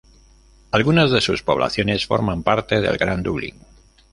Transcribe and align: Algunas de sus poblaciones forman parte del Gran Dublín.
Algunas 0.71 1.11
de 1.11 1.21
sus 1.21 1.43
poblaciones 1.43 2.07
forman 2.07 2.41
parte 2.41 2.81
del 2.81 2.97
Gran 2.97 3.21
Dublín. 3.21 3.59